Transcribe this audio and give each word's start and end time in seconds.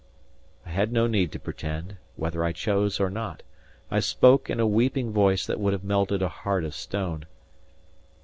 I 0.65 0.71
had 0.71 0.91
no 0.91 1.05
need 1.05 1.31
to 1.31 1.39
pretend; 1.39 1.97
whether 2.15 2.43
I 2.43 2.53
chose 2.53 2.99
or 2.99 3.11
not, 3.11 3.43
I 3.91 3.99
spoke 3.99 4.49
in 4.49 4.59
a 4.59 4.65
weeping 4.65 5.11
voice 5.13 5.45
that 5.45 5.59
would 5.59 5.73
have 5.73 5.83
melted 5.83 6.23
a 6.23 6.27
heart 6.27 6.63
of 6.65 6.73
stone. 6.73 7.27